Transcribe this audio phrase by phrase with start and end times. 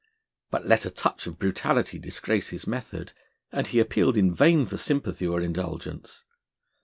[0.49, 3.11] But let a touch of brutality disgrace his method,
[3.51, 6.23] and he appealed in vain for sympathy or indulgence.